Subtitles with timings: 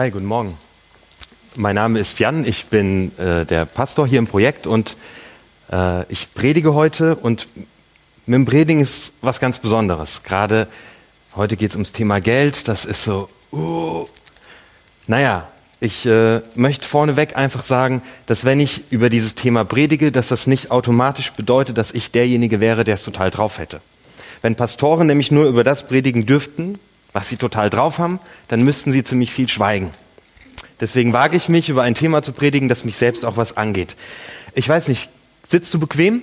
[0.00, 0.56] Hi, guten Morgen.
[1.56, 4.96] Mein Name ist Jan, ich bin äh, der Pastor hier im Projekt und
[5.70, 7.48] äh, ich predige heute und
[8.24, 10.22] mit dem Predigen ist was ganz Besonderes.
[10.22, 10.68] Gerade
[11.36, 14.06] heute geht es ums Thema Geld, das ist so, uh,
[15.06, 15.48] naja,
[15.80, 20.46] ich äh, möchte vorneweg einfach sagen, dass wenn ich über dieses Thema predige, dass das
[20.46, 23.82] nicht automatisch bedeutet, dass ich derjenige wäre, der es total drauf hätte.
[24.40, 26.78] Wenn Pastoren nämlich nur über das predigen dürften,
[27.12, 29.90] was sie total drauf haben, dann müssten sie ziemlich viel schweigen.
[30.80, 33.96] Deswegen wage ich mich, über ein Thema zu predigen, das mich selbst auch was angeht.
[34.54, 35.10] Ich weiß nicht,
[35.46, 36.22] sitzt du bequem?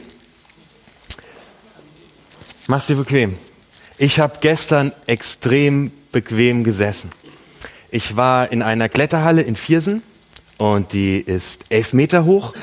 [2.68, 3.38] Mach's dir bequem.
[3.98, 7.12] Ich habe gestern extrem bequem gesessen.
[7.90, 10.04] Ich war in einer Kletterhalle in Viersen
[10.58, 12.54] und die ist elf Meter hoch.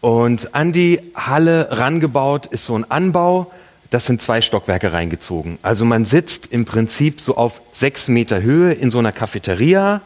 [0.00, 3.50] Und an die Halle rangebaut ist so ein Anbau,
[3.90, 5.58] das sind zwei Stockwerke reingezogen.
[5.62, 10.00] Also man sitzt im Prinzip so auf sechs Meter Höhe in so einer Cafeteria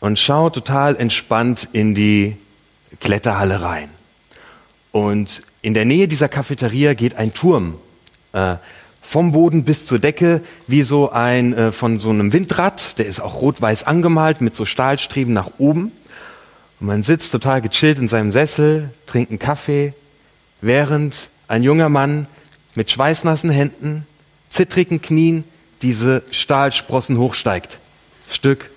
[0.00, 2.36] und schaut total entspannt in die
[3.00, 3.88] Kletterhalle rein.
[4.92, 7.74] Und in der Nähe dieser Cafeteria geht ein Turm
[8.32, 8.56] äh,
[9.02, 13.20] vom Boden bis zur Decke, wie so ein äh, von so einem Windrad, der ist
[13.20, 15.92] auch rot-weiß angemalt mit so Stahlstreben nach oben.
[16.80, 19.94] Und man sitzt total gechillt in seinem Sessel, trinkt einen Kaffee,
[20.60, 22.26] während ein junger Mann
[22.74, 24.06] mit schweißnassen Händen,
[24.50, 25.44] zittrigen Knien
[25.82, 27.78] diese Stahlsprossen hochsteigt.
[28.30, 28.70] Stück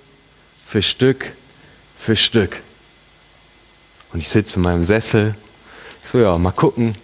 [0.65, 1.33] für Stück
[1.99, 2.61] für Stück.
[4.13, 5.35] Und ich sitze in meinem Sessel.
[6.03, 6.95] So, ja, mal gucken,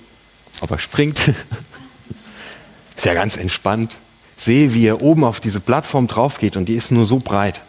[0.62, 1.20] ob er springt.
[2.96, 3.92] ist ja ganz entspannt.
[4.36, 7.62] Sehe, wie er oben auf diese Plattform drauf geht und die ist nur so breit.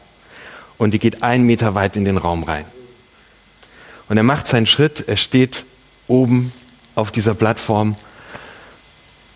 [0.76, 2.64] Und die geht einen Meter weit in den Raum rein.
[4.08, 5.64] Und er macht seinen Schritt, er steht
[6.06, 6.52] oben
[6.94, 7.96] auf dieser Plattform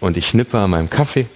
[0.03, 1.27] und ich schnippe an meinem Kaffee.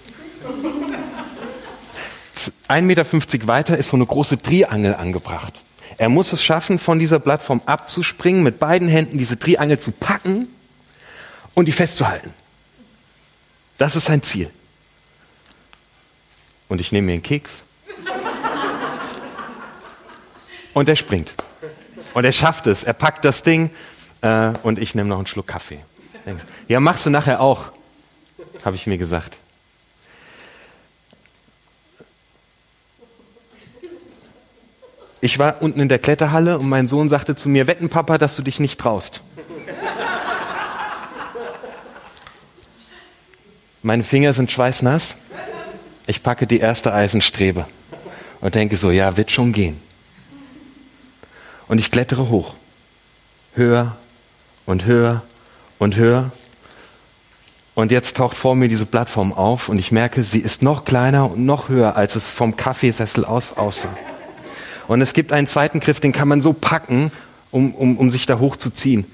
[2.67, 5.63] 1,50 Meter weiter ist so eine große Triangel angebracht.
[5.97, 10.47] Er muss es schaffen, von dieser Plattform abzuspringen, mit beiden Händen diese Triangel zu packen
[11.53, 12.33] und die festzuhalten.
[13.77, 14.49] Das ist sein Ziel.
[16.67, 17.63] Und ich nehme mir einen Keks.
[20.73, 21.33] Und er springt.
[22.13, 22.83] Und er schafft es.
[22.83, 23.69] Er packt das Ding
[24.21, 25.79] äh, und ich nehme noch einen Schluck Kaffee.
[26.67, 27.71] Ja, machst du nachher auch
[28.63, 29.39] habe ich mir gesagt.
[35.19, 38.35] Ich war unten in der Kletterhalle und mein Sohn sagte zu mir, wetten Papa, dass
[38.35, 39.21] du dich nicht traust.
[43.81, 45.15] Meine Finger sind schweißnass.
[46.07, 47.65] Ich packe die erste Eisenstrebe
[48.41, 49.81] und denke so, ja, wird schon gehen.
[51.67, 52.55] Und ich klettere hoch.
[53.55, 53.97] Höher
[54.65, 55.23] und höher
[55.79, 56.31] und höher.
[57.77, 61.29] Und jetzt taucht vor mir diese Plattform auf und ich merke, sie ist noch kleiner
[61.29, 63.95] und noch höher, als es vom Kaffeesessel aus aussah.
[64.87, 67.11] Und es gibt einen zweiten Griff, den kann man so packen,
[67.51, 69.05] um, um, um sich da hochzuziehen.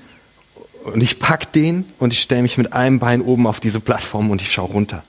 [0.85, 4.31] Und ich pack den und ich stelle mich mit einem Bein oben auf diese Plattform
[4.31, 5.03] und ich schaue runter.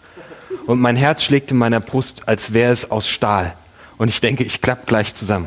[0.66, 3.54] Und mein Herz schlägt in meiner Brust, als wäre es aus Stahl.
[3.98, 5.46] Und ich denke, ich klapp gleich zusammen.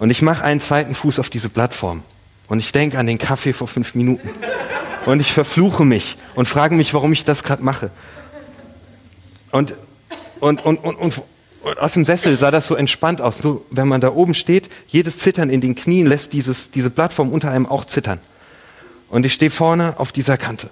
[0.00, 2.02] Und ich mache einen zweiten Fuß auf diese Plattform.
[2.48, 4.28] Und ich denke an den Kaffee vor fünf Minuten
[5.06, 7.90] und ich verfluche mich und frage mich, warum ich das gerade mache.
[9.50, 9.74] Und,
[10.40, 11.22] und, und, und, und,
[11.78, 13.42] aus dem Sessel sah das so entspannt aus.
[13.42, 17.30] Nur wenn man da oben steht, jedes Zittern in den Knien lässt dieses, diese Plattform
[17.30, 18.20] unter einem auch zittern.
[19.08, 20.70] Und ich stehe vorne auf dieser Kante.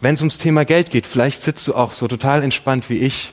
[0.00, 3.32] Wenn es ums Thema Geld geht, vielleicht sitzt du auch so total entspannt wie ich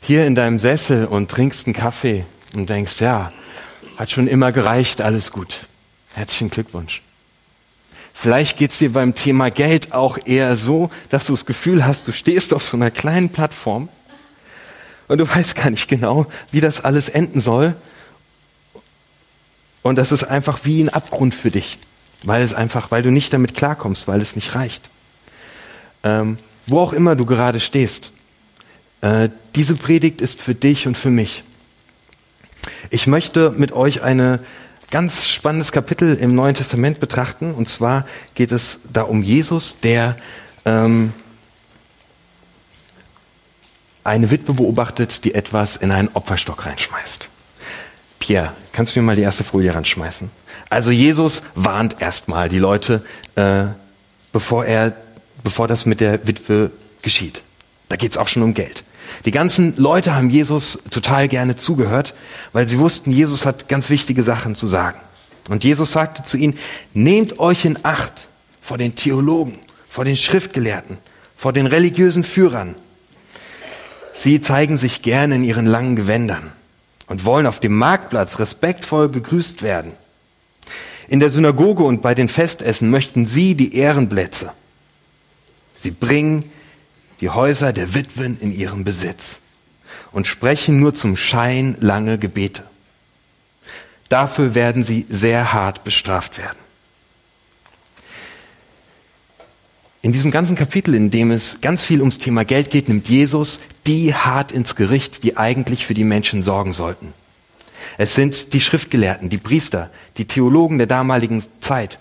[0.00, 3.32] hier in deinem Sessel und trinkst einen Kaffee und denkst, ja,
[3.96, 5.66] hat schon immer gereicht, alles gut.
[6.16, 7.02] Herzlichen Glückwunsch.
[8.14, 12.08] Vielleicht geht es dir beim Thema Geld auch eher so, dass du das Gefühl hast,
[12.08, 13.90] du stehst auf so einer kleinen Plattform
[15.08, 17.76] und du weißt gar nicht genau, wie das alles enden soll.
[19.82, 21.76] Und das ist einfach wie ein Abgrund für dich,
[22.22, 24.88] weil es einfach, weil du nicht damit klarkommst, weil es nicht reicht.
[26.02, 28.10] Ähm, wo auch immer du gerade stehst,
[29.02, 31.44] äh, diese Predigt ist für dich und für mich.
[32.88, 34.40] Ich möchte mit euch eine
[34.90, 37.54] ganz spannendes Kapitel im Neuen Testament betrachten.
[37.54, 40.16] Und zwar geht es da um Jesus, der
[40.64, 41.12] ähm,
[44.04, 47.28] eine Witwe beobachtet, die etwas in einen Opferstock reinschmeißt.
[48.20, 50.30] Pierre, kannst du mir mal die erste Folie ranschmeißen?
[50.70, 53.04] Also Jesus warnt erstmal die Leute,
[53.34, 53.64] äh,
[54.32, 54.96] bevor er,
[55.42, 56.70] bevor das mit der Witwe
[57.02, 57.42] geschieht.
[57.88, 58.84] Da geht es auch schon um Geld.
[59.24, 62.14] Die ganzen Leute haben Jesus total gerne zugehört,
[62.52, 64.98] weil sie wussten, Jesus hat ganz wichtige Sachen zu sagen.
[65.48, 66.58] Und Jesus sagte zu ihnen,
[66.92, 68.28] nehmt euch in Acht
[68.60, 69.58] vor den Theologen,
[69.88, 70.98] vor den Schriftgelehrten,
[71.36, 72.74] vor den religiösen Führern.
[74.12, 76.50] Sie zeigen sich gerne in ihren langen Gewändern
[77.06, 79.92] und wollen auf dem Marktplatz respektvoll gegrüßt werden.
[81.08, 84.50] In der Synagoge und bei den Festessen möchten sie die Ehrenplätze.
[85.74, 86.50] Sie bringen
[87.20, 89.38] die Häuser der Witwen in ihren Besitz
[90.12, 92.64] und sprechen nur zum Schein lange Gebete.
[94.08, 96.58] Dafür werden sie sehr hart bestraft werden.
[100.02, 103.58] In diesem ganzen Kapitel, in dem es ganz viel ums Thema Geld geht, nimmt Jesus
[103.86, 107.12] die hart ins Gericht, die eigentlich für die Menschen sorgen sollten.
[107.98, 111.98] Es sind die Schriftgelehrten, die Priester, die Theologen der damaligen Zeit.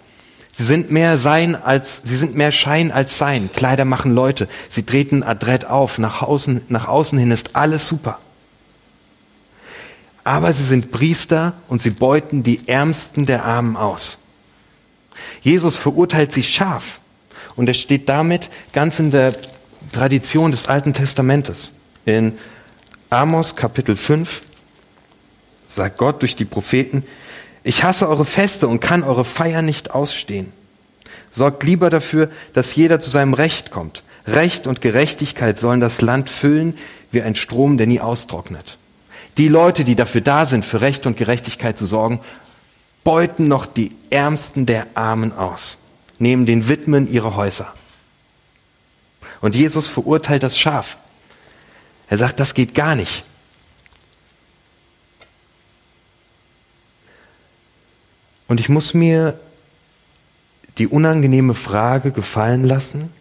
[0.57, 3.49] Sie sind mehr Sein als, sie sind mehr Schein als Sein.
[3.51, 4.47] Kleider machen Leute.
[4.69, 5.97] Sie treten adrett auf.
[5.97, 8.19] Nach außen, nach außen hin ist alles super.
[10.23, 14.19] Aber sie sind Priester und sie beuten die Ärmsten der Armen aus.
[15.41, 17.01] Jesus verurteilt sie scharf.
[17.57, 19.35] Und er steht damit ganz in der
[19.91, 21.73] Tradition des Alten Testamentes.
[22.05, 22.37] In
[23.09, 24.41] Amos Kapitel 5
[25.67, 27.03] sagt Gott durch die Propheten,
[27.65, 30.53] ich hasse eure Feste und kann eure Feier nicht ausstehen.
[31.31, 34.03] Sorgt lieber dafür, dass jeder zu seinem Recht kommt.
[34.25, 36.77] Recht und Gerechtigkeit sollen das Land füllen
[37.11, 38.77] wie ein Strom, der nie austrocknet.
[39.37, 42.21] Die Leute, die dafür da sind, für Recht und Gerechtigkeit zu sorgen,
[43.03, 45.77] beuten noch die Ärmsten der Armen aus
[46.19, 47.71] nehmen den Widmen ihre Häuser.
[49.41, 50.97] Und Jesus verurteilt das Schaf.
[52.07, 53.23] Er sagt, das geht gar nicht.
[58.47, 59.39] Und ich muss mir
[60.77, 63.11] die unangenehme Frage gefallen lassen,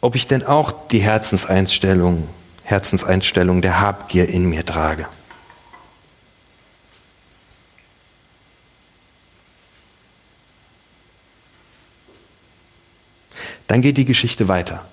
[0.00, 2.28] ob ich denn auch die Herzenseinstellung,
[2.64, 5.06] Herzenseinstellung der Habgier in mir trage.
[13.68, 14.84] Dann geht die Geschichte weiter.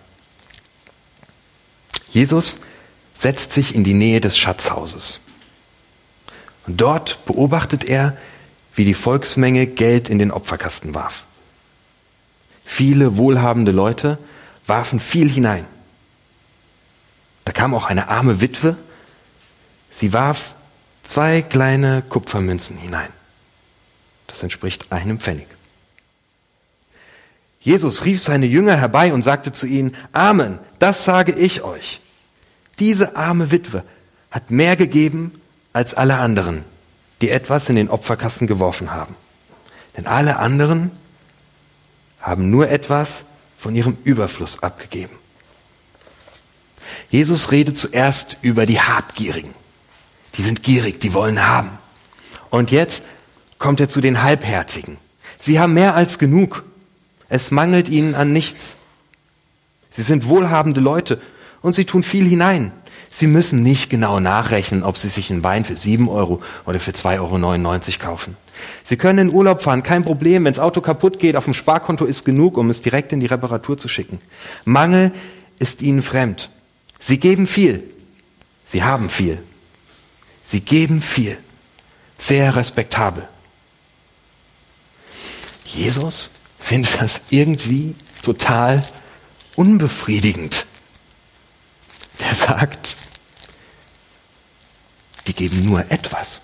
[2.11, 2.59] Jesus
[3.13, 5.19] setzt sich in die Nähe des Schatzhauses.
[6.69, 8.15] Und dort beobachtet er,
[8.75, 11.25] wie die Volksmenge Geld in den Opferkasten warf.
[12.63, 14.19] Viele wohlhabende Leute
[14.67, 15.65] warfen viel hinein.
[17.43, 18.77] Da kam auch eine arme Witwe.
[19.89, 20.53] Sie warf
[21.03, 23.09] zwei kleine Kupfermünzen hinein.
[24.27, 25.47] Das entspricht einem Pfennig.
[27.61, 31.99] Jesus rief seine Jünger herbei und sagte zu ihnen, Amen, das sage ich euch.
[32.77, 33.83] Diese arme Witwe
[34.29, 35.31] hat mehr gegeben
[35.79, 36.65] als alle anderen,
[37.21, 39.15] die etwas in den Opferkasten geworfen haben.
[39.95, 40.91] Denn alle anderen
[42.19, 43.23] haben nur etwas
[43.57, 45.15] von ihrem Überfluss abgegeben.
[47.09, 49.53] Jesus redet zuerst über die Habgierigen.
[50.35, 51.69] Die sind gierig, die wollen haben.
[52.49, 53.03] Und jetzt
[53.57, 54.97] kommt er zu den Halbherzigen.
[55.39, 56.65] Sie haben mehr als genug
[57.29, 58.75] es mangelt ihnen an nichts.
[59.91, 61.21] Sie sind wohlhabende Leute
[61.61, 62.71] und sie tun viel hinein.
[63.11, 66.91] Sie müssen nicht genau nachrechnen, ob sie sich einen Wein für sieben Euro oder für
[66.91, 68.37] 2,99 Euro kaufen.
[68.83, 70.45] Sie können in Urlaub fahren, kein Problem.
[70.45, 73.25] Wenn das Auto kaputt geht, auf dem Sparkonto ist genug, um es direkt in die
[73.25, 74.19] Reparatur zu schicken.
[74.65, 75.11] Mangel
[75.57, 76.49] ist ihnen fremd.
[76.99, 77.83] Sie geben viel.
[78.65, 79.39] Sie haben viel.
[80.43, 81.37] Sie geben viel.
[82.17, 83.27] Sehr respektabel.
[85.65, 88.83] Jesus finde das irgendwie total
[89.55, 90.65] unbefriedigend.
[92.29, 92.95] Der sagt,
[95.25, 96.41] die geben nur etwas.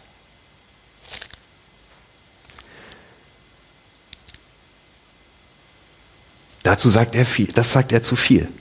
[6.64, 8.52] Dazu sagt er viel, das sagt er zu viel.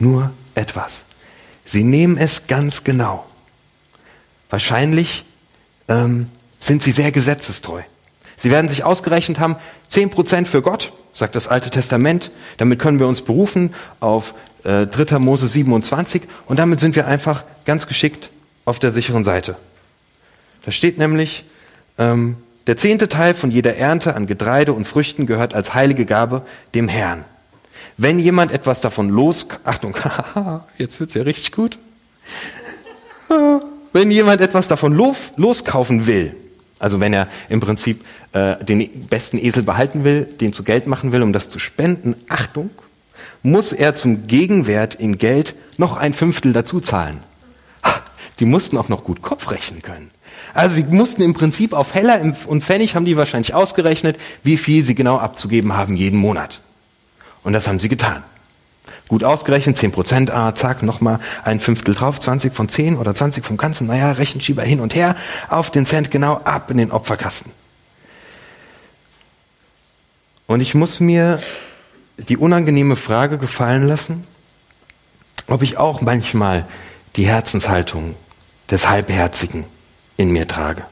[0.00, 1.04] Nur etwas.
[1.64, 3.24] Sie nehmen es ganz genau.
[4.50, 5.24] Wahrscheinlich
[5.86, 6.26] ähm,
[6.58, 7.82] sind sie sehr gesetzestreu.
[8.36, 9.54] Sie werden sich ausgerechnet haben,
[9.88, 12.30] zehn Prozent für Gott, sagt das Alte Testament.
[12.58, 15.18] Damit können wir uns berufen auf äh, 3.
[15.18, 18.30] Mose 27 und damit sind wir einfach ganz geschickt
[18.64, 19.56] auf der sicheren Seite.
[20.64, 21.44] Da steht nämlich,
[21.98, 26.42] ähm, der zehnte Teil von jeder Ernte an Getreide und Früchten gehört als heilige Gabe
[26.74, 27.24] dem Herrn.
[27.96, 29.96] Wenn jemand etwas davon los, Achtung,
[30.78, 31.78] jetzt wird's ja richtig gut.
[33.92, 36.34] Wenn jemand etwas davon los, loskaufen will,
[36.78, 41.12] also wenn er im Prinzip äh, den besten Esel behalten will, den zu Geld machen
[41.12, 42.70] will, um das zu spenden, Achtung,
[43.42, 47.20] muss er zum Gegenwert in Geld noch ein Fünftel dazu zahlen.
[48.40, 50.10] Die mussten auch noch gut Kopf rechnen können.
[50.54, 54.82] Also sie mussten im Prinzip auf Heller und Pfennig haben die wahrscheinlich ausgerechnet, wie viel
[54.82, 56.60] sie genau abzugeben haben jeden Monat.
[57.44, 58.24] Und das haben sie getan.
[59.08, 63.44] Gut ausgerechnet, 10 Prozent, ah, zack, nochmal ein Fünftel drauf, 20 von 10 oder 20
[63.44, 65.14] vom Ganzen, naja, Rechenschieber hin und her,
[65.50, 67.52] auf den Cent genau ab in den Opferkasten.
[70.46, 71.42] Und ich muss mir
[72.16, 74.26] die unangenehme Frage gefallen lassen,
[75.48, 76.66] ob ich auch manchmal
[77.16, 78.14] die Herzenshaltung
[78.70, 79.64] des Halbherzigen
[80.16, 80.84] in mir trage.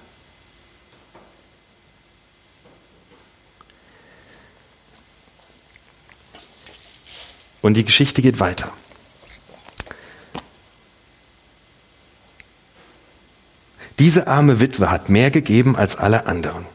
[7.63, 8.73] Und die Geschichte geht weiter.
[13.99, 16.67] Diese arme Witwe hat mehr gegeben als alle anderen,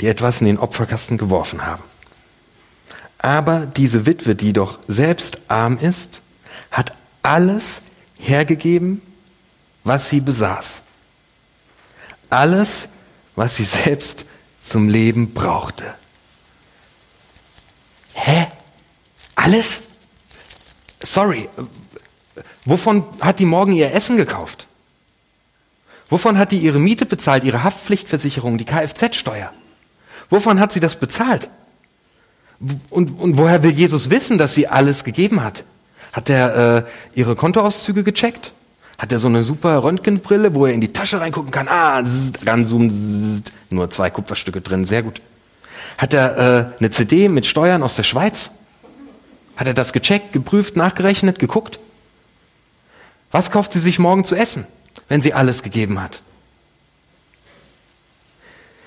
[0.00, 1.82] die etwas in den Opferkasten geworfen haben.
[3.18, 6.20] Aber diese Witwe, die doch selbst arm ist,
[6.70, 7.80] hat alles
[8.18, 9.00] hergegeben,
[9.84, 10.82] was sie besaß.
[12.28, 12.88] Alles,
[13.36, 14.26] was sie selbst
[14.60, 15.94] zum Leben brauchte.
[18.12, 18.48] Hä?
[19.34, 19.82] Alles?
[21.02, 21.48] Sorry,
[22.64, 24.66] wovon hat die morgen ihr Essen gekauft?
[26.08, 29.52] Wovon hat die ihre Miete bezahlt, ihre Haftpflichtversicherung, die Kfz-Steuer?
[30.30, 31.48] Wovon hat sie das bezahlt?
[32.90, 35.64] Und, und woher will Jesus wissen, dass sie alles gegeben hat?
[36.12, 36.82] Hat er äh,
[37.14, 38.52] ihre Kontoauszüge gecheckt?
[38.98, 41.68] Hat er so eine super Röntgenbrille, wo er in die Tasche reingucken kann?
[41.68, 45.20] Ah, zzz, ranzoomen, zzz, nur zwei Kupferstücke drin, sehr gut.
[45.98, 48.52] Hat er äh, eine CD mit Steuern aus der Schweiz?
[49.56, 51.78] Hat er das gecheckt, geprüft, nachgerechnet, geguckt?
[53.30, 54.66] Was kauft sie sich morgen zu essen,
[55.08, 56.22] wenn sie alles gegeben hat?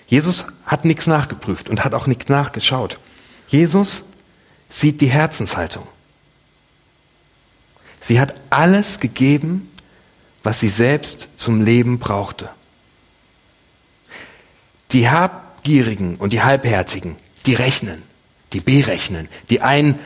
[0.08, 2.98] Jesus hat nichts nachgeprüft und hat auch nichts nachgeschaut.
[3.48, 4.06] Jesus
[4.70, 5.88] sieht die Herzenshaltung.
[8.02, 9.72] Sie hat alles gegeben,
[10.44, 12.50] was sie selbst zum Leben brauchte.
[14.92, 18.02] Die Habgierigen und die Halbherzigen, die rechnen,
[18.54, 20.00] die berechnen, die einen,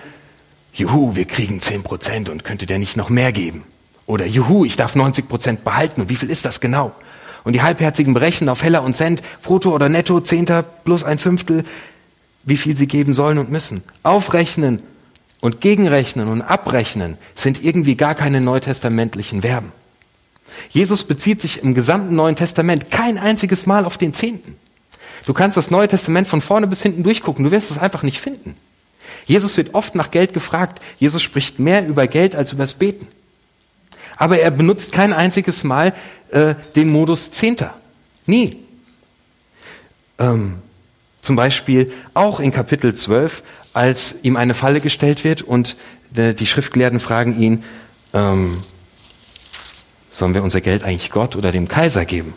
[0.74, 3.64] juhu, wir kriegen 10 Prozent und könnte der nicht noch mehr geben?
[4.06, 6.92] Oder juhu, ich darf 90 Prozent behalten und wie viel ist das genau?
[7.44, 11.66] Und die Halbherzigen berechnen auf Heller und Cent, brutto oder netto, Zehnter plus ein Fünftel,
[12.44, 13.84] wie viel sie geben sollen und müssen.
[14.02, 14.82] Aufrechnen
[15.42, 19.72] und gegenrechnen und abrechnen sind irgendwie gar keine neutestamentlichen Verben.
[20.70, 24.56] Jesus bezieht sich im gesamten Neuen Testament kein einziges Mal auf den Zehnten.
[25.26, 28.20] Du kannst das Neue Testament von vorne bis hinten durchgucken, du wirst es einfach nicht
[28.20, 28.56] finden.
[29.26, 30.82] Jesus wird oft nach Geld gefragt.
[31.00, 33.08] Jesus spricht mehr über Geld als über das Beten.
[34.18, 35.94] Aber er benutzt kein einziges Mal
[36.32, 37.74] äh, den Modus Zehnter.
[38.26, 38.58] Nie.
[40.20, 40.60] Ähm,
[41.22, 43.44] zum Beispiel auch in Kapitel 12,
[43.74, 45.78] als ihm eine Falle gestellt wird und
[46.16, 47.64] äh, die Schriftgelehrten fragen ihn,
[48.14, 48.58] ähm,
[50.12, 52.34] sollen wir unser Geld eigentlich Gott oder dem Kaiser geben?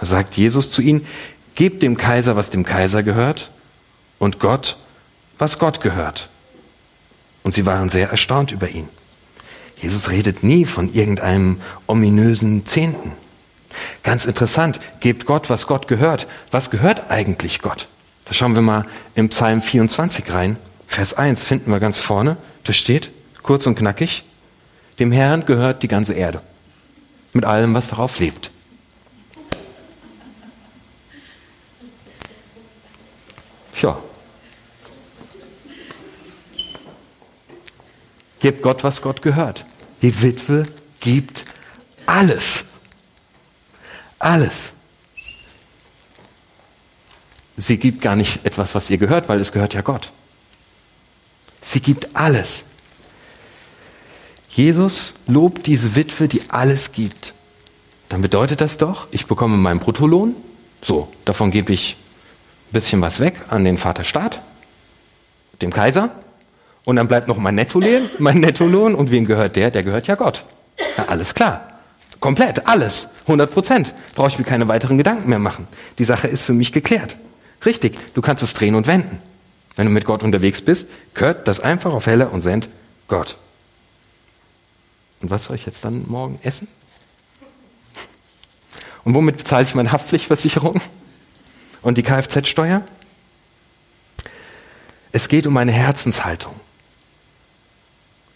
[0.00, 1.06] Da sagt Jesus zu ihnen,
[1.54, 3.50] gebt dem Kaiser, was dem Kaiser gehört
[4.18, 4.76] und Gott,
[5.42, 6.28] was Gott gehört.
[7.42, 8.88] Und sie waren sehr erstaunt über ihn.
[9.76, 13.10] Jesus redet nie von irgendeinem ominösen Zehnten.
[14.04, 16.28] Ganz interessant, gebt Gott, was Gott gehört.
[16.52, 17.88] Was gehört eigentlich Gott?
[18.24, 20.56] Da schauen wir mal im Psalm 24 rein.
[20.86, 22.36] Vers 1 finden wir ganz vorne.
[22.62, 23.10] Da steht,
[23.42, 24.22] kurz und knackig,
[25.00, 26.40] dem Herrn gehört die ganze Erde.
[27.32, 28.52] Mit allem, was darauf lebt.
[33.74, 33.98] Tja.
[38.42, 39.64] Gebt Gott, was Gott gehört.
[40.02, 40.66] Die Witwe
[41.00, 41.46] gibt
[42.04, 42.66] alles.
[44.18, 44.74] Alles
[47.56, 50.10] sie gibt gar nicht etwas, was ihr gehört, weil es gehört ja Gott.
[51.60, 52.64] Sie gibt alles.
[54.50, 57.34] Jesus lobt diese Witwe, die alles gibt.
[58.08, 60.34] Dann bedeutet das doch, ich bekomme meinen Bruttolohn,
[60.82, 61.96] so, davon gebe ich
[62.68, 64.42] ein bisschen was weg an den Vaterstaat,
[65.62, 66.10] dem Kaiser,
[66.84, 69.70] und dann bleibt noch mein Nettolohn, mein Nettolohn, und wem gehört der?
[69.70, 70.44] Der gehört ja Gott.
[70.96, 71.68] Ja, alles klar.
[72.20, 73.94] Komplett, alles, 100 Prozent.
[74.14, 75.66] Brauche ich mir keine weiteren Gedanken mehr machen.
[75.98, 77.16] Die Sache ist für mich geklärt.
[77.64, 79.18] Richtig, du kannst es drehen und wenden.
[79.76, 82.68] Wenn du mit Gott unterwegs bist, gehört das einfach auf Heller und Send
[83.08, 83.36] Gott.
[85.20, 86.68] Und was soll ich jetzt dann morgen essen?
[89.04, 90.80] Und womit bezahle ich meine Haftpflichtversicherung
[91.82, 92.82] und die Kfz-Steuer?
[95.12, 96.54] Es geht um meine Herzenshaltung.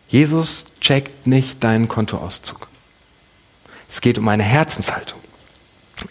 [0.08, 2.68] Jesus checkt nicht deinen Kontoauszug.
[3.88, 5.18] Es geht um eine Herzenshaltung.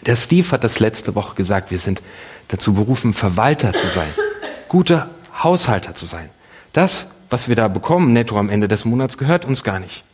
[0.04, 2.02] Der Steve hat das letzte Woche gesagt, wir sind
[2.48, 4.12] dazu berufen, Verwalter zu sein,
[4.68, 5.10] guter
[5.42, 6.28] Haushalter zu sein.
[6.72, 10.04] Das, was wir da bekommen, netto am Ende des Monats, gehört uns gar nicht.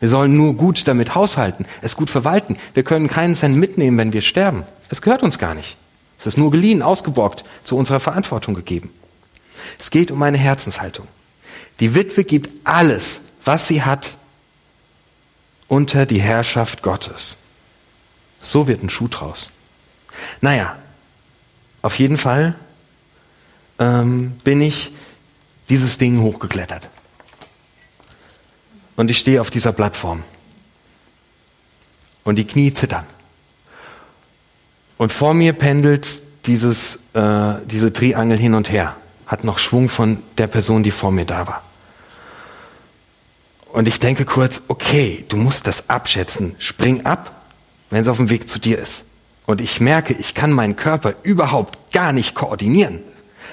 [0.00, 2.56] Wir sollen nur gut damit haushalten, es gut verwalten.
[2.74, 4.64] Wir können keinen Cent mitnehmen, wenn wir sterben.
[4.88, 5.76] Es gehört uns gar nicht.
[6.18, 8.90] Es ist nur geliehen, ausgeborgt, zu unserer Verantwortung gegeben.
[9.78, 11.06] Es geht um eine Herzenshaltung.
[11.80, 14.16] Die Witwe gibt alles, was sie hat,
[15.68, 17.36] unter die Herrschaft Gottes.
[18.40, 19.50] So wird ein Schuh draus.
[20.40, 20.76] Naja,
[21.80, 22.54] auf jeden Fall
[23.78, 24.92] ähm, bin ich
[25.68, 26.88] dieses Ding hochgeklettert.
[28.96, 30.22] Und ich stehe auf dieser Plattform.
[32.24, 33.06] Und die Knie zittern.
[34.98, 38.96] Und vor mir pendelt dieses, äh, diese Triangel hin und her.
[39.32, 41.62] Hat noch Schwung von der Person, die vor mir da war.
[43.72, 46.54] Und ich denke kurz, okay, du musst das abschätzen.
[46.58, 47.34] Spring ab,
[47.88, 49.06] wenn es auf dem Weg zu dir ist.
[49.46, 53.00] Und ich merke, ich kann meinen Körper überhaupt gar nicht koordinieren,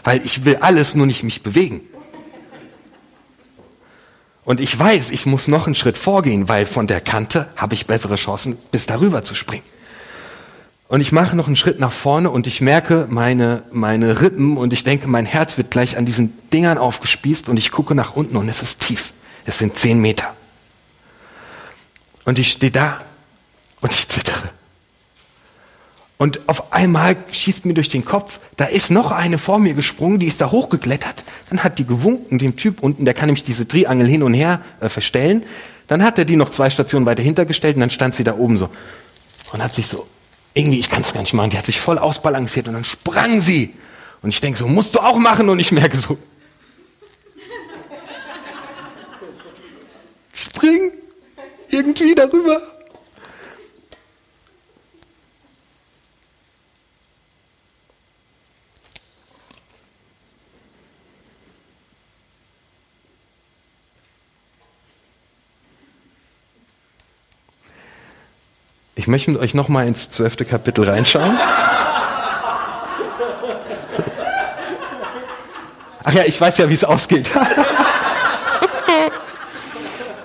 [0.03, 1.79] weil ich will alles nur nicht mich bewegen.
[4.43, 7.87] Und ich weiß, ich muss noch einen Schritt vorgehen, weil von der Kante habe ich
[7.87, 9.63] bessere Chancen, bis darüber zu springen.
[10.89, 14.73] Und ich mache noch einen Schritt nach vorne und ich merke meine, meine Rippen und
[14.73, 18.35] ich denke, mein Herz wird gleich an diesen Dingern aufgespießt und ich gucke nach unten
[18.35, 19.13] und es ist tief.
[19.45, 20.35] Es sind zehn Meter.
[22.25, 23.01] Und ich stehe da
[23.81, 24.49] und ich zittere.
[26.17, 30.17] Und auf einmal schießt mir durch den Kopf, da ist noch eine vor mir gesprungen,
[30.17, 31.23] die ist da hochgeklettert.
[31.51, 34.61] Dann hat die gewunken, dem Typ unten, der kann nämlich diese Triangel hin und her
[34.79, 35.45] äh, verstellen.
[35.85, 38.57] Dann hat er die noch zwei Stationen weiter hintergestellt und dann stand sie da oben
[38.57, 38.71] so.
[39.53, 40.07] Und hat sich so,
[40.53, 43.41] irgendwie, ich kann es gar nicht machen, die hat sich voll ausbalanciert und dann sprang
[43.41, 43.73] sie.
[44.21, 46.17] Und ich denke so, musst du auch machen und ich merke so,
[50.33, 50.91] spring
[51.69, 52.61] irgendwie darüber.
[69.09, 71.37] Möchte mit euch noch mal ins zwölfte Kapitel reinschauen.
[76.03, 77.29] Ach ja, ich weiß ja, wie es ausgeht.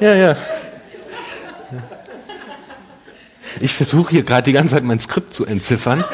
[0.00, 0.36] Ja, ja.
[3.60, 6.04] Ich versuche hier gerade die ganze Zeit mein Skript zu entziffern.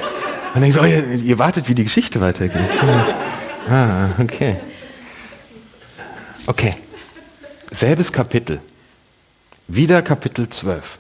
[0.54, 2.60] Und denke so, oh, ihr, ihr, wartet, wie die Geschichte weitergeht.
[3.68, 4.56] Ah, okay.
[6.46, 6.74] Okay.
[7.70, 8.60] Selbes Kapitel.
[9.68, 10.98] Wieder Kapitel 12.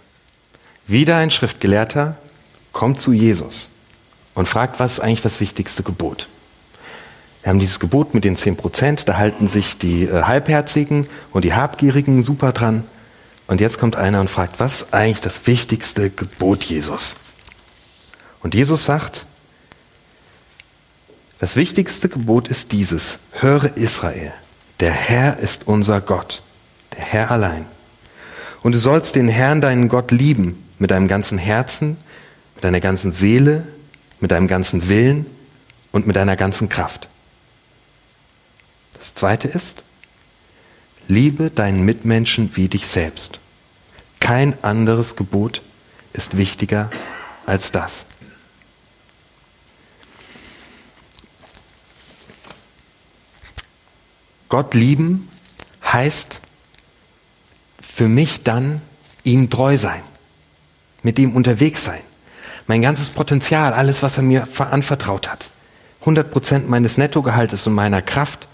[0.90, 2.14] Wieder ein Schriftgelehrter
[2.72, 3.68] kommt zu Jesus
[4.34, 6.26] und fragt, was ist eigentlich das wichtigste Gebot?
[7.42, 11.44] Wir haben dieses Gebot mit den 10 Prozent, da halten sich die äh, Halbherzigen und
[11.44, 12.82] die Habgierigen super dran.
[13.46, 17.14] Und jetzt kommt einer und fragt, was ist eigentlich das wichtigste Gebot Jesus?
[18.42, 19.26] Und Jesus sagt,
[21.38, 24.32] das wichtigste Gebot ist dieses, höre Israel,
[24.80, 26.42] der Herr ist unser Gott,
[26.96, 27.64] der Herr allein.
[28.64, 31.96] Und du sollst den Herrn, deinen Gott, lieben mit deinem ganzen Herzen,
[32.56, 33.68] mit deiner ganzen Seele,
[34.18, 35.26] mit deinem ganzen Willen
[35.92, 37.08] und mit deiner ganzen Kraft.
[38.98, 39.82] Das zweite ist,
[41.06, 43.38] liebe deinen Mitmenschen wie dich selbst.
[44.20, 45.62] Kein anderes Gebot
[46.12, 46.90] ist wichtiger
[47.46, 48.06] als das.
[54.48, 55.28] Gott lieben
[55.84, 56.40] heißt
[57.80, 58.82] für mich dann
[59.24, 60.02] ihm treu sein,
[61.02, 62.00] mit ihm unterwegs sein.
[62.66, 65.50] Mein ganzes Potenzial, alles, was er mir anvertraut hat,
[66.00, 68.46] 100 Prozent meines Nettogehaltes und meiner Kraft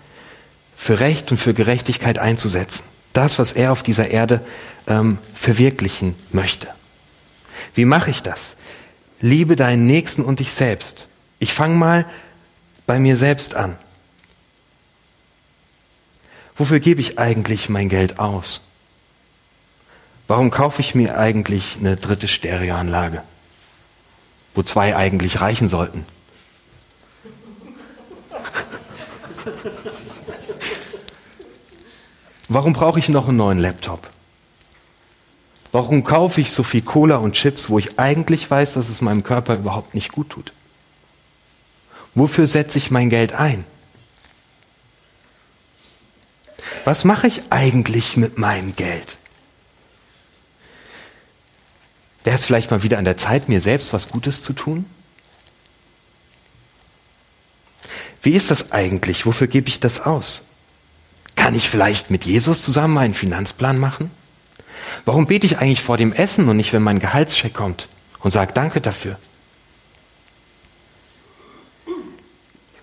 [0.77, 2.85] für Recht und für Gerechtigkeit einzusetzen.
[3.13, 4.41] Das, was er auf dieser Erde
[4.87, 6.69] ähm, verwirklichen möchte.
[7.75, 8.57] Wie mache ich das?
[9.21, 11.09] Liebe deinen Nächsten und dich selbst.
[11.39, 12.07] Ich fange mal
[12.87, 13.77] bei mir selbst an.
[16.57, 18.63] Wofür gebe ich eigentlich mein Geld aus?
[20.29, 23.23] Warum kaufe ich mir eigentlich eine dritte Stereoanlage,
[24.55, 26.05] wo zwei eigentlich reichen sollten?
[32.49, 34.09] Warum brauche ich noch einen neuen Laptop?
[35.73, 39.23] Warum kaufe ich so viel Cola und Chips, wo ich eigentlich weiß, dass es meinem
[39.23, 40.53] Körper überhaupt nicht gut tut?
[42.15, 43.65] Wofür setze ich mein Geld ein?
[46.85, 49.19] Was mache ich eigentlich mit meinem Geld?
[52.27, 54.85] Wäre es vielleicht mal wieder an der Zeit, mir selbst was Gutes zu tun?
[58.21, 59.27] Wie ist das eigentlich?
[59.27, 60.43] Wofür gebe ich das aus?
[61.37, 64.11] Kann ich vielleicht mit Jesus zusammen einen Finanzplan machen?
[65.05, 68.53] Warum bete ich eigentlich vor dem Essen und nicht, wenn mein Gehaltscheck kommt und sage
[68.53, 69.21] Danke dafür?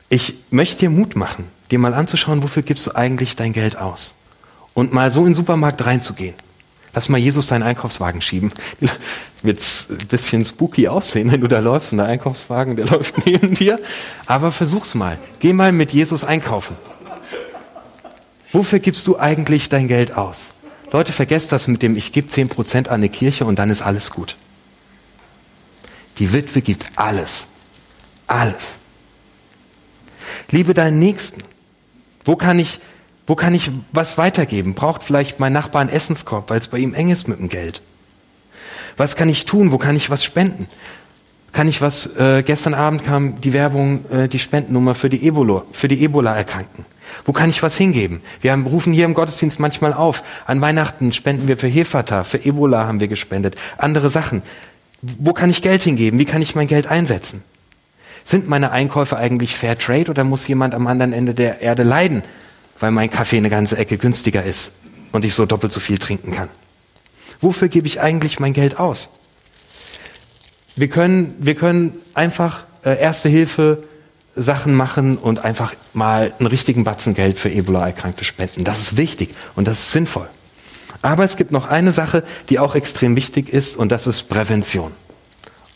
[0.07, 4.15] Ich möchte dir Mut machen, dir mal anzuschauen, wofür gibst du eigentlich dein Geld aus?
[4.73, 6.35] Und mal so in den Supermarkt reinzugehen.
[6.93, 8.51] Lass mal Jesus deinen Einkaufswagen schieben.
[9.41, 13.53] Wird ein bisschen spooky aussehen, wenn du da läufst und der Einkaufswagen, der läuft neben
[13.55, 13.79] dir.
[14.27, 15.17] Aber versuch's mal.
[15.39, 16.77] Geh mal mit Jesus einkaufen.
[18.51, 20.45] Wofür gibst du eigentlich dein Geld aus?
[20.91, 24.11] Leute, vergesst das mit dem, ich gebe 10% an eine Kirche und dann ist alles
[24.11, 24.35] gut.
[26.19, 27.47] Die Witwe gibt alles.
[28.27, 28.77] Alles.
[30.51, 31.41] Liebe deinen Nächsten.
[32.25, 32.79] Wo kann ich
[33.25, 34.73] Wo kann ich was weitergeben?
[34.73, 37.81] Braucht vielleicht mein Nachbar einen Essenskorb, weil es bei ihm eng ist mit dem Geld?
[38.97, 39.71] Was kann ich tun?
[39.71, 40.67] Wo kann ich was spenden?
[41.53, 45.63] Kann ich was, äh, gestern Abend kam die Werbung, äh, die Spendennummer für die Ebola,
[45.71, 46.85] für die Ebola-Erkrankten.
[47.25, 48.21] Wo kann ich was hingeben?
[48.41, 50.23] Wir haben, rufen hier im Gottesdienst manchmal auf.
[50.45, 53.55] An Weihnachten spenden wir für Hefata, für Ebola haben wir gespendet.
[53.77, 54.41] Andere Sachen.
[55.01, 56.19] Wo kann ich Geld hingeben?
[56.19, 57.43] Wie kann ich mein Geld einsetzen?
[58.23, 62.23] Sind meine Einkäufe eigentlich Fair Trade oder muss jemand am anderen Ende der Erde leiden,
[62.83, 64.73] weil mein Kaffee eine ganze Ecke günstiger ist
[65.13, 66.49] und ich so doppelt so viel trinken kann?
[67.39, 69.09] Wofür gebe ich eigentlich mein Geld aus?
[70.75, 73.83] Wir können, wir können einfach äh, Erste Hilfe
[74.35, 78.65] Sachen machen und einfach mal einen richtigen Batzen Geld für Ebola-Erkrankte spenden.
[78.65, 80.27] Das ist wichtig und das ist sinnvoll.
[81.01, 84.91] Aber es gibt noch eine Sache, die auch extrem wichtig ist und das ist Prävention.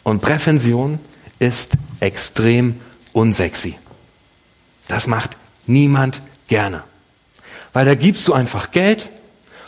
[0.04, 1.00] Und Prävention
[1.40, 2.82] ist extrem
[3.14, 3.78] unsexy.
[4.90, 6.84] Das macht niemand gerne.
[7.78, 9.08] Weil da gibst du einfach Geld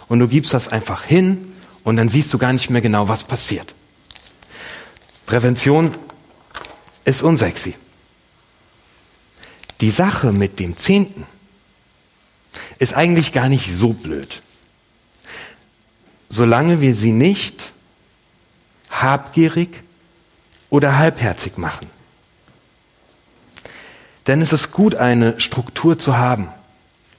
[0.07, 3.23] und du gibst das einfach hin und dann siehst du gar nicht mehr genau, was
[3.23, 3.75] passiert.
[5.27, 5.93] Prävention
[7.05, 7.75] ist unsexy.
[9.81, 11.27] Die Sache mit dem Zehnten
[12.79, 14.41] ist eigentlich gar nicht so blöd.
[16.29, 17.73] Solange wir sie nicht
[18.89, 19.83] habgierig
[20.71, 21.87] oder halbherzig machen.
[24.25, 26.49] Denn es ist gut, eine Struktur zu haben,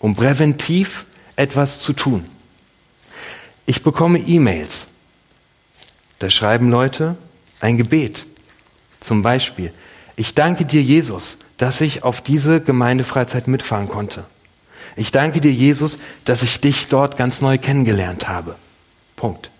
[0.00, 2.24] um präventiv etwas zu tun.
[3.66, 4.88] Ich bekomme E-Mails.
[6.18, 7.16] Da schreiben Leute
[7.60, 8.26] ein Gebet.
[8.98, 9.72] Zum Beispiel,
[10.16, 14.24] ich danke dir, Jesus, dass ich auf diese Gemeindefreizeit mitfahren konnte.
[14.96, 18.56] Ich danke dir, Jesus, dass ich dich dort ganz neu kennengelernt habe.
[19.16, 19.50] Punkt.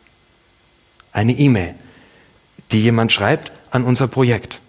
[1.12, 1.74] Eine E-Mail,
[2.72, 4.61] die jemand schreibt an unser Projekt.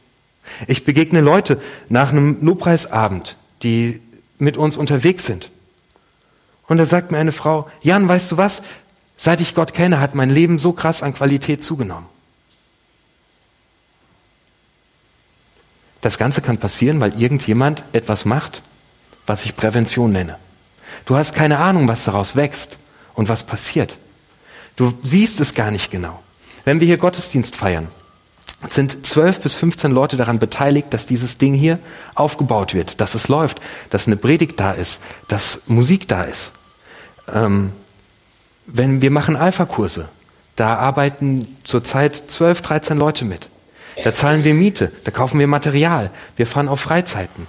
[0.68, 4.02] Ich begegne Leute nach einem Lobpreisabend, die
[4.38, 5.50] mit uns unterwegs sind.
[6.68, 8.62] Und da sagt mir eine Frau, Jan, weißt du was?
[9.18, 12.08] Seit ich Gott kenne, hat mein Leben so krass an Qualität zugenommen.
[16.02, 18.64] Das Ganze kann passieren, weil irgendjemand etwas macht,
[19.28, 20.38] was ich Prävention nenne.
[21.06, 22.78] Du hast keine Ahnung, was daraus wächst
[23.14, 23.98] und was passiert.
[24.76, 26.22] Du siehst es gar nicht genau.
[26.66, 27.88] Wenn wir hier Gottesdienst feiern,
[28.68, 31.80] sind zwölf bis 15 Leute daran beteiligt, dass dieses Ding hier
[32.16, 36.52] aufgebaut wird, dass es läuft, dass eine Predigt da ist, dass Musik da ist.
[37.34, 37.72] Ähm,
[38.68, 40.10] wenn wir machen Alpha-Kurse,
[40.56, 43.50] da arbeiten zurzeit zwölf, 13 Leute mit.
[44.04, 47.48] Da zahlen wir Miete, da kaufen wir Material, wir fahren auf Freizeiten.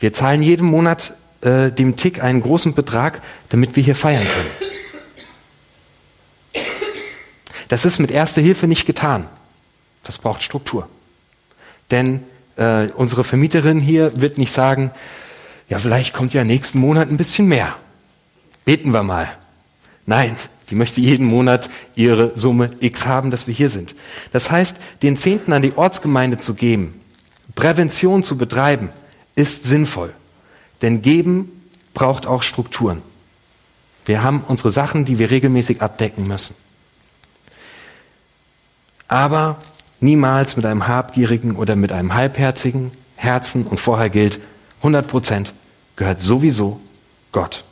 [0.00, 4.74] Wir zahlen jeden Monat äh, dem Tick einen großen Betrag, damit wir hier feiern können.
[7.68, 9.28] Das ist mit Erster Hilfe nicht getan.
[10.04, 10.88] Das braucht Struktur.
[11.90, 12.22] Denn
[12.56, 14.90] äh, unsere Vermieterin hier wird nicht sagen,
[15.68, 17.74] ja, vielleicht kommt ja nächsten Monat ein bisschen mehr.
[18.64, 19.28] Beten wir mal.
[20.06, 20.36] Nein,
[20.70, 23.94] die möchte jeden Monat ihre Summe X haben, dass wir hier sind.
[24.32, 27.00] Das heißt, den Zehnten an die Ortsgemeinde zu geben,
[27.54, 28.90] Prävention zu betreiben,
[29.34, 30.12] ist sinnvoll.
[30.82, 31.50] Denn geben
[31.92, 33.02] braucht auch Strukturen.
[34.06, 36.54] Wir haben unsere Sachen, die wir regelmäßig abdecken müssen.
[39.08, 39.58] Aber
[40.04, 44.38] niemals mit einem habgierigen oder mit einem halbherzigen Herzen und vorher gilt,
[44.78, 45.54] 100 Prozent
[45.96, 46.80] gehört sowieso
[47.32, 47.64] Gott.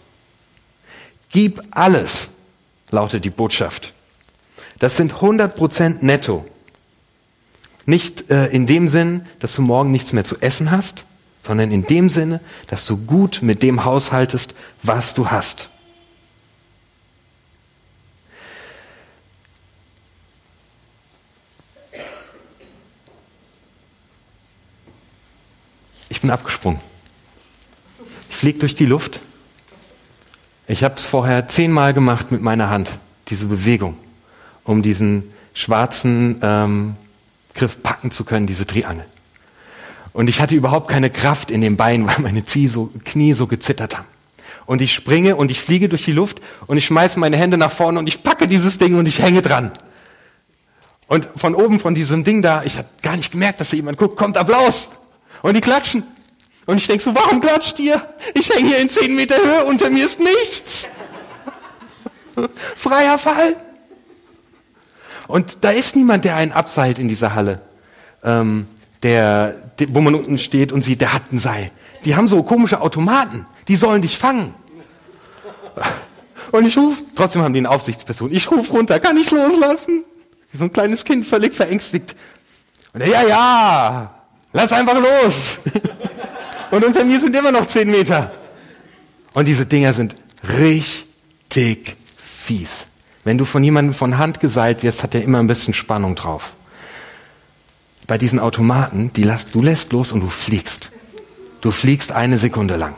[1.28, 2.30] Gib alles,
[2.90, 3.92] lautet die Botschaft.
[4.78, 6.44] Das sind 100 Prozent netto.
[7.86, 11.04] Nicht äh, in dem Sinn, dass du morgen nichts mehr zu essen hast,
[11.40, 15.68] sondern in dem Sinne, dass du gut mit dem haushaltest, was du hast.
[26.22, 26.80] Bin abgesprungen.
[28.30, 29.20] Ich fliege durch die Luft
[30.72, 32.88] ich habe es vorher zehnmal gemacht mit meiner Hand,
[33.28, 33.96] diese Bewegung,
[34.64, 36.94] um diesen schwarzen ähm,
[37.54, 39.04] Griff packen zu können, diese Triangel.
[40.12, 44.06] Und ich hatte überhaupt keine Kraft in den Beinen, weil meine Knie so gezittert haben.
[44.64, 47.72] Und ich springe und ich fliege durch die Luft und ich schmeiße meine Hände nach
[47.72, 49.72] vorne und ich packe dieses Ding und ich hänge dran.
[51.08, 53.98] Und von oben von diesem Ding da, ich habe gar nicht gemerkt, dass da jemand
[53.98, 54.90] guckt, kommt Applaus.
[55.42, 56.04] Und die klatschen.
[56.66, 58.00] Und ich denke so, warum klatscht ihr?
[58.34, 60.88] Ich hänge hier in zehn Meter Höhe, unter mir ist nichts.
[62.76, 63.56] Freier Fall.
[65.26, 67.60] Und da ist niemand, der einen abseilt in dieser Halle.
[68.22, 68.68] Ähm,
[69.02, 69.56] der,
[69.88, 71.72] wo man unten steht und sieht, der hat ein Seil.
[72.04, 74.54] Die haben so komische Automaten, die sollen dich fangen.
[76.52, 80.04] Und ich rufe, trotzdem haben die eine Aufsichtsperson, ich rufe runter, kann ich loslassen?
[80.52, 82.14] Wie so ein kleines Kind, völlig verängstigt.
[82.92, 84.21] Und er, ja, ja,
[84.52, 85.58] lass einfach los.
[86.70, 88.32] Und unter mir sind immer noch zehn Meter.
[89.34, 90.14] Und diese Dinger sind
[90.58, 92.86] Richtig fies.
[93.24, 96.52] Wenn du von jemandem von Hand geseilt wirst, hat er immer ein bisschen Spannung drauf.
[98.08, 100.90] Bei diesen Automaten, die lässt, du lässt los und du fliegst.
[101.60, 102.94] Du fliegst eine Sekunde lang.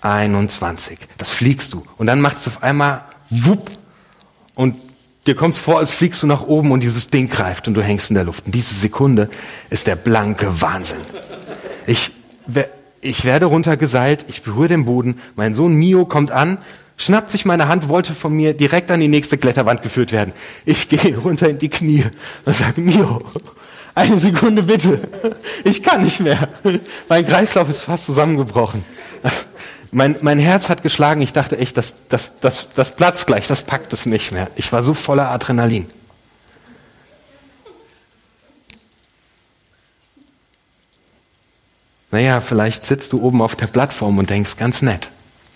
[0.00, 0.98] 21.
[1.18, 1.84] Das fliegst du.
[1.98, 3.70] Und dann macht es auf einmal wupp
[4.54, 4.76] und
[5.30, 7.82] dir kommt es vor, als fliegst du nach oben und dieses Ding greift und du
[7.82, 8.46] hängst in der Luft.
[8.46, 9.30] Und diese Sekunde
[9.70, 10.98] ist der blanke Wahnsinn.
[11.86, 12.10] Ich,
[13.00, 16.58] ich werde runtergeseilt, ich berühre den Boden, mein Sohn Mio kommt an,
[16.96, 20.32] schnappt sich meine Hand, wollte von mir direkt an die nächste Kletterwand geführt werden.
[20.64, 22.04] Ich gehe runter in die Knie
[22.44, 23.22] und sage, Mio,
[23.94, 25.00] eine Sekunde bitte.
[25.62, 26.48] Ich kann nicht mehr.
[27.08, 28.84] Mein Kreislauf ist fast zusammengebrochen.
[29.92, 31.20] Mein, mein Herz hat geschlagen.
[31.20, 34.50] Ich dachte echt, das, das, das, das platzt gleich, das packt es nicht mehr.
[34.56, 35.86] Ich war so voller Adrenalin.
[42.12, 45.10] Naja, vielleicht sitzt du oben auf der Plattform und denkst ganz nett.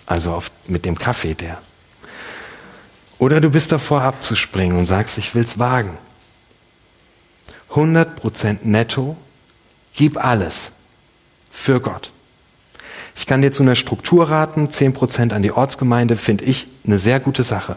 [0.07, 1.59] Also auf, mit dem Kaffee, der.
[3.18, 5.97] Oder du bist davor abzuspringen und sagst, ich will's wagen.
[7.73, 9.16] 100% netto,
[9.94, 10.70] gib alles
[11.51, 12.11] für Gott.
[13.16, 17.20] Ich kann dir zu einer Struktur raten, 10% an die Ortsgemeinde, finde ich eine sehr
[17.20, 17.77] gute Sache.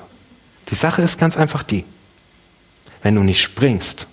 [0.70, 1.86] Die Sache ist ganz einfach die,
[3.04, 4.08] wenn du nicht springst,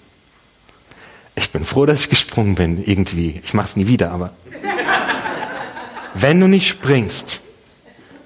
[1.36, 3.40] ich bin froh, dass ich gesprungen bin, irgendwie.
[3.44, 4.32] Ich mache es nie wieder, aber
[6.14, 7.40] wenn du nicht springst,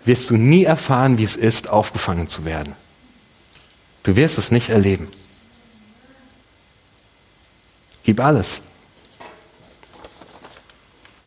[0.05, 2.75] wirst du nie erfahren, wie es ist, aufgefangen zu werden.
[4.03, 5.09] Du wirst es nicht erleben.
[8.05, 8.61] Gib alles.